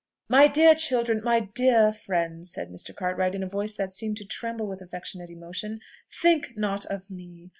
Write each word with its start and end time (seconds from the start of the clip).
"My 0.27 0.47
dear 0.47 0.73
children! 0.73 1.21
my 1.23 1.41
dear 1.41 1.93
friends!" 1.93 2.51
said 2.51 2.71
Mr. 2.71 2.91
Cartwright 2.95 3.35
in 3.35 3.43
a 3.43 3.47
voice 3.47 3.75
that 3.75 3.91
seemed 3.91 4.17
to 4.17 4.25
tremble 4.25 4.65
with 4.65 4.81
affectionate 4.81 5.29
emotion, 5.29 5.79
"think 6.11 6.57
not 6.57 6.87
of 6.87 7.11
me! 7.11 7.49